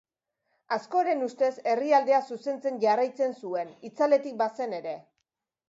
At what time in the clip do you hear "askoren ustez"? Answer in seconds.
0.77-1.49